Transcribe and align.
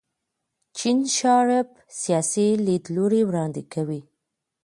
جین 0.77 0.99
شارپ 1.15 1.69
سیاسي 2.01 2.47
لیدلوری 2.65 3.21
وړاندې 3.25 3.63
کوي. 3.73 4.01